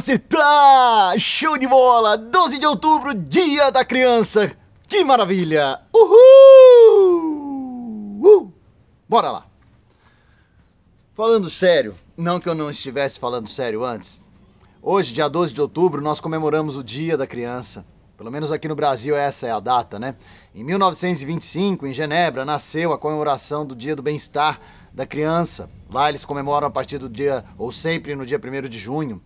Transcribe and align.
você 0.00 0.16
tá? 0.16 1.12
Show 1.18 1.58
de 1.58 1.66
bola! 1.66 2.16
12 2.16 2.60
de 2.60 2.66
outubro, 2.66 3.12
Dia 3.12 3.68
da 3.72 3.84
Criança! 3.84 4.56
Que 4.86 5.02
maravilha! 5.02 5.80
Uhul! 5.92 6.14
Uh! 8.22 8.52
Bora 9.08 9.32
lá! 9.32 9.44
Falando 11.14 11.50
sério, 11.50 11.96
não 12.16 12.38
que 12.38 12.48
eu 12.48 12.54
não 12.54 12.70
estivesse 12.70 13.18
falando 13.18 13.48
sério 13.48 13.84
antes, 13.84 14.22
hoje, 14.80 15.12
dia 15.12 15.26
12 15.28 15.52
de 15.52 15.60
outubro, 15.60 16.00
nós 16.00 16.20
comemoramos 16.20 16.76
o 16.76 16.84
Dia 16.84 17.16
da 17.16 17.26
Criança. 17.26 17.84
Pelo 18.16 18.30
menos 18.30 18.52
aqui 18.52 18.68
no 18.68 18.76
Brasil 18.76 19.16
essa 19.16 19.48
é 19.48 19.50
a 19.50 19.58
data, 19.58 19.98
né? 19.98 20.14
Em 20.54 20.62
1925, 20.62 21.88
em 21.88 21.92
Genebra, 21.92 22.44
nasceu 22.44 22.92
a 22.92 22.98
comemoração 22.98 23.66
do 23.66 23.74
Dia 23.74 23.96
do 23.96 24.02
Bem-Estar 24.02 24.60
da 24.92 25.04
Criança. 25.04 25.68
Lá 25.90 26.08
eles 26.08 26.24
comemoram 26.24 26.68
a 26.68 26.70
partir 26.70 26.98
do 26.98 27.08
dia, 27.08 27.44
ou 27.56 27.72
sempre 27.72 28.14
no 28.14 28.24
dia 28.24 28.38
1 28.38 28.68
de 28.68 28.78
junho. 28.78 29.20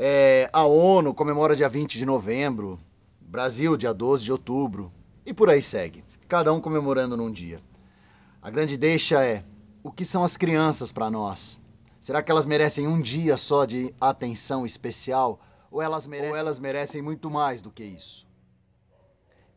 É, 0.00 0.48
a 0.52 0.64
ONU 0.64 1.12
comemora 1.12 1.56
dia 1.56 1.68
20 1.68 1.98
de 1.98 2.06
novembro, 2.06 2.78
Brasil 3.20 3.76
dia 3.76 3.92
12 3.92 4.22
de 4.22 4.30
outubro, 4.30 4.92
e 5.26 5.34
por 5.34 5.50
aí 5.50 5.60
segue. 5.60 6.04
Cada 6.28 6.52
um 6.52 6.60
comemorando 6.60 7.16
num 7.16 7.32
dia. 7.32 7.60
A 8.40 8.48
grande 8.48 8.76
deixa 8.76 9.24
é: 9.24 9.44
o 9.82 9.90
que 9.90 10.04
são 10.04 10.22
as 10.22 10.36
crianças 10.36 10.92
para 10.92 11.10
nós? 11.10 11.60
Será 12.00 12.22
que 12.22 12.30
elas 12.30 12.46
merecem 12.46 12.86
um 12.86 13.00
dia 13.00 13.36
só 13.36 13.64
de 13.64 13.92
atenção 14.00 14.64
especial? 14.64 15.40
Ou 15.68 15.82
elas, 15.82 16.06
merecem, 16.06 16.30
ou 16.30 16.36
elas 16.36 16.60
merecem 16.60 17.02
muito 17.02 17.28
mais 17.28 17.60
do 17.60 17.72
que 17.72 17.82
isso? 17.82 18.24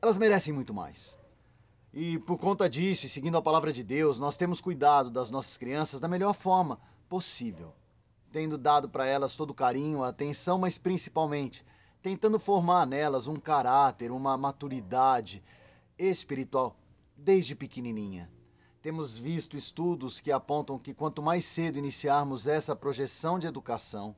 Elas 0.02 0.17
merecem 0.17 0.52
muito 0.52 0.73
mais. 0.73 1.20
E 1.94 2.17
por 2.17 2.39
conta 2.39 2.67
disso, 2.67 3.05
e 3.05 3.09
seguindo 3.09 3.38
a 3.38 3.44
palavra 3.44 3.72
de 3.72 3.83
Deus, 3.83 4.17
nós 4.17 4.38
temos 4.38 4.59
cuidado 4.59 5.11
das 5.11 5.30
nossas 5.30 5.55
crianças 5.55 6.00
da 6.00 6.08
melhor 6.08 6.33
forma 6.33 6.80
possível, 7.08 7.76
tendo 8.31 8.57
dado 8.57 8.89
para 8.89 9.05
elas 9.05 9.35
todo 9.35 9.51
o 9.51 9.55
carinho, 9.55 10.03
a 10.03 10.09
atenção, 10.09 10.57
mas 10.57 10.77
principalmente 10.77 11.65
tentando 12.01 12.39
formar 12.39 12.85
nelas 12.87 13.27
um 13.27 13.35
caráter, 13.35 14.11
uma 14.11 14.37
maturidade 14.37 15.43
espiritual 15.97 16.75
desde 17.15 17.55
pequenininha. 17.55 18.29
Temos 18.81 19.17
visto 19.17 19.55
estudos 19.55 20.19
que 20.19 20.31
apontam 20.31 20.79
que 20.79 20.93
quanto 20.93 21.21
mais 21.21 21.45
cedo 21.45 21.77
iniciarmos 21.77 22.47
essa 22.47 22.75
projeção 22.75 23.37
de 23.37 23.45
educação, 23.45 24.15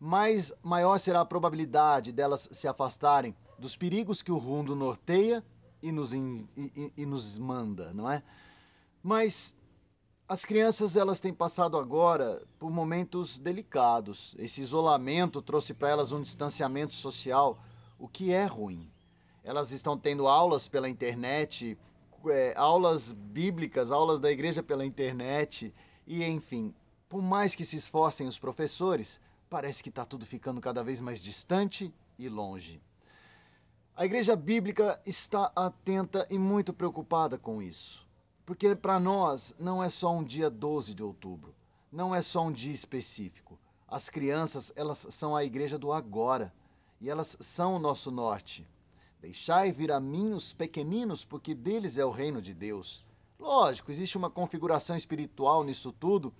mais 0.00 0.52
maior 0.62 0.98
será 0.98 1.20
a 1.20 1.26
probabilidade 1.26 2.12
delas 2.12 2.48
se 2.50 2.66
afastarem 2.66 3.36
dos 3.58 3.76
perigos 3.76 4.22
que 4.22 4.32
o 4.32 4.40
mundo 4.40 4.74
norteia 4.74 5.44
e 5.82 5.92
nos, 5.92 6.14
in, 6.14 6.48
e, 6.56 6.92
e 6.96 7.04
nos 7.04 7.36
manda, 7.38 7.92
não 7.92 8.10
é? 8.10 8.22
Mas 9.02 9.54
as 10.28 10.44
crianças 10.44 10.94
elas 10.94 11.20
têm 11.20 11.32
passado 11.32 11.78
agora 11.78 12.42
por 12.58 12.70
momentos 12.70 13.38
delicados. 13.38 14.36
Esse 14.38 14.60
isolamento 14.60 15.40
trouxe 15.40 15.72
para 15.72 15.88
elas 15.88 16.12
um 16.12 16.20
distanciamento 16.20 16.92
social, 16.92 17.58
o 17.98 18.06
que 18.06 18.30
é 18.30 18.44
ruim. 18.44 18.92
Elas 19.42 19.72
estão 19.72 19.96
tendo 19.96 20.28
aulas 20.28 20.68
pela 20.68 20.86
internet, 20.86 21.78
é, 22.26 22.52
aulas 22.58 23.10
bíblicas, 23.12 23.90
aulas 23.90 24.20
da 24.20 24.30
igreja 24.30 24.62
pela 24.62 24.84
internet, 24.84 25.74
e 26.06 26.22
enfim, 26.22 26.74
por 27.08 27.22
mais 27.22 27.54
que 27.54 27.64
se 27.64 27.76
esforcem 27.76 28.26
os 28.26 28.38
professores, 28.38 29.18
parece 29.48 29.82
que 29.82 29.88
está 29.88 30.04
tudo 30.04 30.26
ficando 30.26 30.60
cada 30.60 30.84
vez 30.84 31.00
mais 31.00 31.22
distante 31.22 31.90
e 32.18 32.28
longe. 32.28 32.82
A 33.96 34.04
igreja 34.04 34.36
bíblica 34.36 35.00
está 35.06 35.50
atenta 35.56 36.26
e 36.28 36.38
muito 36.38 36.74
preocupada 36.74 37.38
com 37.38 37.62
isso. 37.62 38.07
Porque 38.48 38.74
para 38.74 38.98
nós 38.98 39.54
não 39.58 39.84
é 39.84 39.90
só 39.90 40.10
um 40.10 40.24
dia 40.24 40.48
12 40.48 40.94
de 40.94 41.04
outubro, 41.04 41.54
não 41.92 42.14
é 42.14 42.22
só 42.22 42.46
um 42.46 42.50
dia 42.50 42.72
específico. 42.72 43.58
As 43.86 44.08
crianças, 44.08 44.72
elas 44.74 45.06
são 45.10 45.36
a 45.36 45.44
igreja 45.44 45.78
do 45.78 45.92
agora 45.92 46.50
e 46.98 47.10
elas 47.10 47.36
são 47.40 47.76
o 47.76 47.78
nosso 47.78 48.10
norte. 48.10 48.66
Deixai 49.20 49.70
vir 49.70 49.92
a 49.92 50.00
mim 50.00 50.32
os 50.32 50.50
pequeninos, 50.50 51.26
porque 51.26 51.54
deles 51.54 51.98
é 51.98 52.06
o 52.06 52.10
reino 52.10 52.40
de 52.40 52.54
Deus. 52.54 53.04
Lógico, 53.38 53.90
existe 53.90 54.16
uma 54.16 54.30
configuração 54.30 54.96
espiritual 54.96 55.62
nisso 55.62 55.92
tudo, 55.92 56.32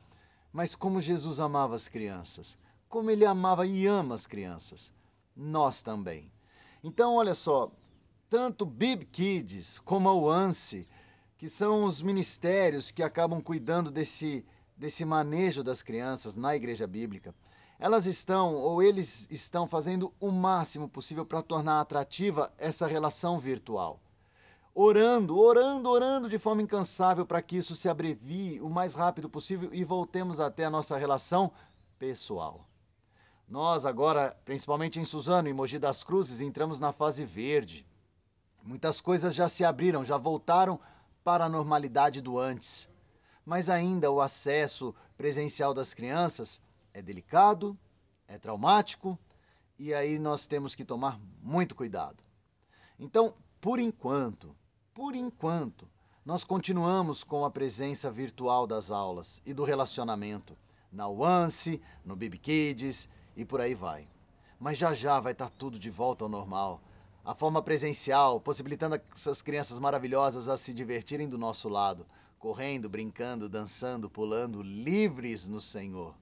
mas 0.51 0.75
como 0.75 1.03
Jesus 1.03 1.39
amava 1.39 1.75
as 1.75 1.89
crianças, 1.89 2.57
como 2.89 3.11
ele 3.11 3.27
amava 3.27 3.67
e 3.67 3.87
ama 3.87 4.15
as 4.15 4.27
crianças, 4.27 4.95
nós 5.37 5.83
também. 5.83 6.25
Então, 6.83 7.17
olha 7.17 7.35
só, 7.35 7.71
tanto 8.31 8.65
Bib 8.65 9.05
Kids 9.05 9.79
como 9.79 10.09
a 10.09 10.15
UANSE, 10.15 10.89
que 11.39 11.47
são 11.47 11.85
os 11.85 12.03
ministérios 12.03 12.91
que 12.91 13.03
acabam 13.03 13.41
cuidando 13.41 13.93
desse, 13.93 14.45
desse 14.77 15.05
manejo 15.05 15.63
das 15.63 15.83
crianças 15.83 16.35
na 16.35 16.57
igreja 16.57 16.85
bíblica, 16.85 17.33
elas 17.79 18.07
estão 18.07 18.57
ou 18.57 18.83
eles 18.83 19.29
estão 19.31 19.69
fazendo 19.69 20.13
o 20.19 20.33
máximo 20.33 20.89
possível 20.89 21.25
para 21.25 21.41
tornar 21.41 21.81
atrativa 21.81 22.53
essa 22.59 22.89
relação 22.89 23.39
virtual. 23.39 24.01
Orando, 24.75 25.39
orando, 25.39 25.89
orando 25.89 26.29
de 26.29 26.39
forma 26.39 26.61
incansável 26.61 27.25
para 27.25 27.41
que 27.41 27.57
isso 27.57 27.77
se 27.77 27.89
abrevie 27.89 28.61
o 28.61 28.69
mais 28.69 28.95
rápido 28.95 29.31
possível 29.31 29.71
e 29.73 29.85
voltemos 29.85 30.41
até 30.41 30.65
a 30.65 30.71
nossa 30.71 30.99
relação 30.99 31.53
pessoal. 32.01 32.67
Nós 33.49 33.87
agora, 33.87 34.37
principalmente 34.45 34.99
em 34.99 35.05
Suzano 35.05 35.49
e 35.49 35.53
Mogi 35.53 35.79
das 35.79 36.03
Cruzes, 36.03 36.41
entramos 36.41 36.81
na 36.81 36.93
fase 36.93 37.25
verde. 37.25 37.87
Muitas 38.63 39.01
coisas 39.01 39.35
já 39.35 39.49
se 39.49 39.65
abriram, 39.65 40.05
já 40.05 40.17
voltaram 40.19 40.79
para 41.29 41.45
a 41.45 41.49
normalidade 41.51 42.23
do 42.23 42.39
antes. 42.39 42.89
Mas 43.45 43.69
ainda 43.69 44.11
o 44.11 44.19
acesso 44.19 44.95
presencial 45.15 45.75
das 45.75 45.93
crianças 45.93 46.59
é 46.95 47.03
delicado, 47.03 47.77
é 48.27 48.39
traumático 48.39 49.19
e 49.79 49.93
aí 49.93 50.19
nós 50.19 50.47
temos 50.47 50.75
que 50.75 50.87
tomar 50.87 51.21
muito 51.43 51.75
cuidado. 51.75 52.25
Então, 52.99 53.35
por 53.61 53.79
enquanto, 53.79 54.57
por 54.95 55.15
enquanto, 55.15 55.87
nós 56.25 56.45
continuamos 56.45 57.23
com 57.23 57.45
a 57.45 57.51
presença 57.51 58.11
virtual 58.11 58.67
das 58.67 58.91
aulas 58.91 59.43
e 59.45 59.53
do 59.53 59.65
relacionamento 59.65 60.57
na 60.91 61.09
UANSE, 61.09 61.83
no 62.07 62.17
BB 62.17 62.39
Kids 62.39 63.07
e 63.37 63.45
por 63.45 63.61
aí 63.61 63.75
vai. 63.75 64.07
Mas 64.59 64.79
já 64.79 64.95
já 64.95 65.21
vai 65.21 65.33
estar 65.33 65.51
tá 65.51 65.55
tudo 65.59 65.79
de 65.79 65.91
volta 65.91 66.25
ao 66.25 66.31
normal. 66.31 66.81
A 67.29 67.35
forma 67.35 67.61
presencial, 67.61 68.41
possibilitando 68.41 68.99
essas 69.15 69.43
crianças 69.43 69.79
maravilhosas 69.79 70.49
a 70.49 70.57
se 70.57 70.73
divertirem 70.73 71.29
do 71.29 71.37
nosso 71.37 71.69
lado, 71.69 72.07
correndo, 72.39 72.89
brincando, 72.89 73.51
dançando, 73.51 74.09
pulando, 74.09 74.63
livres 74.63 75.47
no 75.47 75.61
Senhor. 75.61 76.15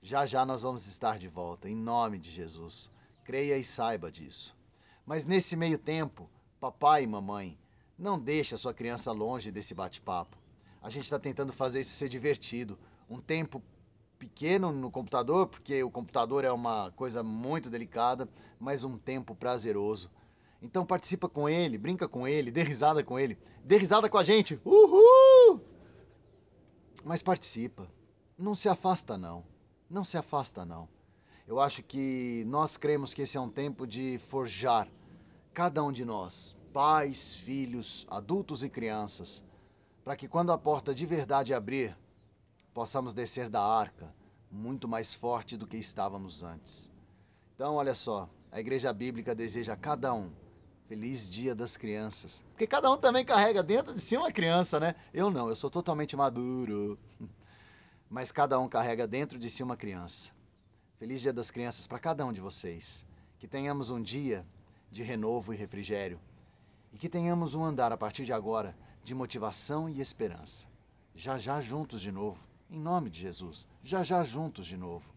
Já 0.00 0.26
já 0.26 0.46
nós 0.46 0.62
vamos 0.62 0.86
estar 0.86 1.18
de 1.18 1.26
volta, 1.26 1.68
em 1.68 1.74
nome 1.74 2.20
de 2.20 2.30
Jesus. 2.30 2.92
Creia 3.24 3.58
e 3.58 3.64
saiba 3.64 4.08
disso. 4.08 4.56
Mas 5.04 5.24
nesse 5.24 5.56
meio 5.56 5.76
tempo, 5.76 6.30
papai 6.60 7.02
e 7.02 7.08
mamãe, 7.08 7.58
não 7.98 8.16
deixe 8.16 8.54
a 8.54 8.58
sua 8.58 8.72
criança 8.72 9.10
longe 9.10 9.50
desse 9.50 9.74
bate-papo. 9.74 10.36
A 10.80 10.88
gente 10.90 11.02
está 11.02 11.18
tentando 11.18 11.52
fazer 11.52 11.80
isso 11.80 11.96
ser 11.96 12.08
divertido. 12.08 12.78
Um 13.10 13.20
tempo 13.20 13.60
pequeno 14.16 14.70
no 14.70 14.92
computador, 14.92 15.48
porque 15.48 15.82
o 15.82 15.90
computador 15.90 16.44
é 16.44 16.52
uma 16.52 16.92
coisa 16.92 17.20
muito 17.20 17.68
delicada, 17.68 18.28
mas 18.60 18.84
um 18.84 18.96
tempo 18.96 19.34
prazeroso. 19.34 20.08
Então 20.62 20.84
participa 20.84 21.28
com 21.28 21.48
ele, 21.48 21.78
brinca 21.78 22.06
com 22.06 22.28
ele, 22.28 22.50
dê 22.50 22.62
risada 22.62 23.02
com 23.02 23.18
ele, 23.18 23.38
dê 23.64 23.76
risada 23.76 24.08
com 24.08 24.18
a 24.18 24.24
gente. 24.24 24.60
Uhul! 24.64 25.60
Mas 27.04 27.22
participa. 27.22 27.90
Não 28.36 28.54
se 28.54 28.68
afasta 28.68 29.16
não. 29.16 29.44
Não 29.88 30.04
se 30.04 30.18
afasta 30.18 30.64
não. 30.64 30.88
Eu 31.46 31.58
acho 31.58 31.82
que 31.82 32.44
nós 32.46 32.76
cremos 32.76 33.12
que 33.12 33.22
esse 33.22 33.36
é 33.36 33.40
um 33.40 33.50
tempo 33.50 33.86
de 33.86 34.18
forjar 34.18 34.86
cada 35.52 35.82
um 35.82 35.90
de 35.90 36.04
nós, 36.04 36.56
pais, 36.72 37.34
filhos, 37.34 38.06
adultos 38.08 38.62
e 38.62 38.68
crianças, 38.68 39.42
para 40.04 40.14
que 40.14 40.28
quando 40.28 40.52
a 40.52 40.58
porta 40.58 40.94
de 40.94 41.04
verdade 41.04 41.52
abrir, 41.52 41.96
possamos 42.72 43.12
descer 43.12 43.48
da 43.48 43.62
arca 43.62 44.14
muito 44.50 44.86
mais 44.86 45.12
forte 45.12 45.56
do 45.56 45.66
que 45.66 45.76
estávamos 45.76 46.42
antes. 46.42 46.90
Então, 47.54 47.74
olha 47.74 47.94
só, 47.94 48.28
a 48.52 48.60
Igreja 48.60 48.92
Bíblica 48.92 49.34
deseja 49.34 49.72
a 49.72 49.76
cada 49.76 50.14
um 50.14 50.30
feliz 50.90 51.30
Dia 51.30 51.54
das 51.54 51.76
Crianças. 51.76 52.42
Porque 52.50 52.66
cada 52.66 52.90
um 52.90 52.96
também 52.96 53.24
carrega 53.24 53.62
dentro 53.62 53.94
de 53.94 54.00
si 54.00 54.16
uma 54.16 54.32
criança, 54.32 54.80
né? 54.80 54.96
Eu 55.14 55.30
não, 55.30 55.48
eu 55.48 55.54
sou 55.54 55.70
totalmente 55.70 56.16
maduro. 56.16 56.98
Mas 58.10 58.32
cada 58.32 58.58
um 58.58 58.68
carrega 58.68 59.06
dentro 59.06 59.38
de 59.38 59.48
si 59.48 59.62
uma 59.62 59.76
criança. 59.76 60.32
Feliz 60.98 61.20
Dia 61.20 61.32
das 61.32 61.48
Crianças 61.48 61.86
para 61.86 62.00
cada 62.00 62.26
um 62.26 62.32
de 62.32 62.40
vocês. 62.40 63.06
Que 63.38 63.46
tenhamos 63.46 63.90
um 63.90 64.02
dia 64.02 64.44
de 64.90 65.04
renovo 65.04 65.54
e 65.54 65.56
refrigério. 65.56 66.18
E 66.92 66.98
que 66.98 67.08
tenhamos 67.08 67.54
um 67.54 67.64
andar 67.64 67.92
a 67.92 67.96
partir 67.96 68.24
de 68.24 68.32
agora 68.32 68.76
de 69.04 69.14
motivação 69.14 69.88
e 69.88 70.00
esperança. 70.00 70.66
Já 71.14 71.38
já 71.38 71.60
juntos 71.60 72.00
de 72.00 72.10
novo 72.10 72.50
em 72.68 72.80
nome 72.80 73.10
de 73.10 73.20
Jesus, 73.20 73.68
já 73.80 74.02
já 74.02 74.24
juntos 74.24 74.66
de 74.66 74.76
novo. 74.76 75.14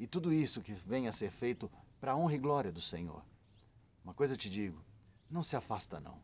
E 0.00 0.06
tudo 0.06 0.32
isso 0.32 0.62
que 0.62 0.72
venha 0.72 1.10
a 1.10 1.12
ser 1.12 1.30
feito 1.30 1.70
para 2.00 2.10
a 2.10 2.16
honra 2.16 2.34
e 2.34 2.38
glória 2.38 2.72
do 2.72 2.80
Senhor. 2.80 3.22
Uma 4.04 4.14
coisa 4.14 4.34
eu 4.34 4.36
te 4.36 4.50
digo, 4.50 4.82
não 5.32 5.42
se 5.42 5.56
afasta 5.56 5.98
não. 5.98 6.20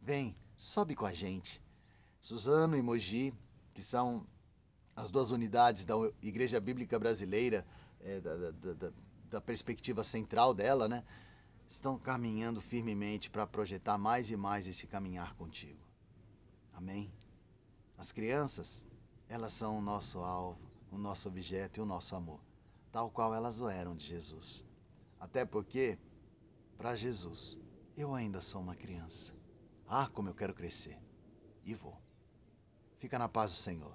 Vem, 0.00 0.36
sobe 0.56 0.94
com 0.94 1.06
a 1.06 1.12
gente. 1.12 1.62
Suzano 2.20 2.76
e 2.76 2.82
Mogi, 2.82 3.34
que 3.72 3.82
são 3.82 4.26
as 4.94 5.10
duas 5.10 5.30
unidades 5.30 5.84
da 5.84 5.94
Igreja 6.22 6.60
Bíblica 6.60 6.98
Brasileira, 6.98 7.66
é, 8.00 8.20
da, 8.20 8.36
da, 8.36 8.50
da, 8.74 8.92
da 9.30 9.40
perspectiva 9.40 10.04
central 10.04 10.52
dela, 10.52 10.86
né? 10.86 11.04
Estão 11.68 11.98
caminhando 11.98 12.60
firmemente 12.60 13.30
para 13.30 13.46
projetar 13.46 13.98
mais 13.98 14.30
e 14.30 14.36
mais 14.36 14.66
esse 14.66 14.86
caminhar 14.86 15.34
contigo. 15.34 15.82
Amém? 16.72 17.10
As 17.96 18.12
crianças, 18.12 18.86
elas 19.28 19.52
são 19.52 19.78
o 19.78 19.82
nosso 19.82 20.18
alvo, 20.18 20.60
o 20.92 20.98
nosso 20.98 21.28
objeto 21.28 21.80
e 21.80 21.82
o 21.82 21.86
nosso 21.86 22.14
amor, 22.14 22.40
tal 22.92 23.10
qual 23.10 23.34
elas 23.34 23.60
o 23.60 23.68
eram 23.68 23.96
de 23.96 24.06
Jesus. 24.06 24.62
Até 25.18 25.44
porque, 25.44 25.98
para 26.76 26.94
Jesus, 26.94 27.58
eu 27.96 28.14
ainda 28.14 28.40
sou 28.40 28.60
uma 28.60 28.74
criança. 28.74 29.32
Ah, 29.86 30.08
como 30.12 30.28
eu 30.28 30.34
quero 30.34 30.54
crescer. 30.54 30.98
E 31.64 31.74
vou. 31.74 31.96
Fica 32.98 33.18
na 33.18 33.28
paz 33.28 33.52
do 33.52 33.56
Senhor. 33.56 33.94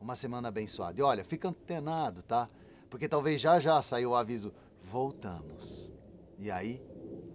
Uma 0.00 0.14
semana 0.14 0.48
abençoada. 0.48 0.98
E 0.98 1.02
olha, 1.02 1.24
fica 1.24 1.48
antenado, 1.48 2.22
tá? 2.22 2.48
Porque 2.90 3.08
talvez 3.08 3.40
já 3.40 3.58
já 3.58 3.80
saiu 3.80 4.10
o 4.10 4.14
aviso: 4.14 4.52
voltamos. 4.80 5.92
E 6.38 6.50
aí, 6.50 6.82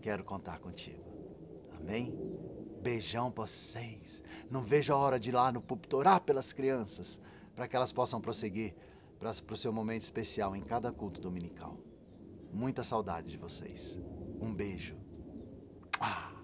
quero 0.02 0.24
contar 0.24 0.60
contigo. 0.60 1.04
Amém? 1.80 2.14
Beijão 2.82 3.32
pra 3.32 3.46
vocês. 3.46 4.22
Não 4.50 4.64
vejo 4.64 4.94
a 4.94 4.98
hora 4.98 5.20
de 5.20 5.30
ir 5.30 5.34
lá 5.34 5.52
no 5.52 5.62
púlpito 5.62 5.98
orar 5.98 6.22
pelas 6.22 6.54
crianças, 6.54 7.20
para 7.56 7.68
que 7.68 7.76
elas 7.76 7.92
possam 7.92 8.22
prosseguir 8.22 8.76
para 9.18 9.32
o 9.32 9.56
seu 9.56 9.74
momento 9.74 10.04
especial 10.04 10.56
em 10.56 10.62
cada 10.62 10.92
culto 10.92 11.20
dominical. 11.20 11.78
Muita 12.54 12.84
saudade 12.84 13.32
de 13.32 13.38
vocês. 13.38 13.98
Um 14.40 14.54
beijo. 14.54 15.07
Ah. 16.00 16.37